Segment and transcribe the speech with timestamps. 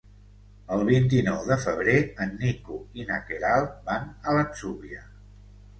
[0.75, 1.95] El vint-i-nou de febrer
[2.25, 5.07] en Nico i na Queralt van a l'Atzúbia.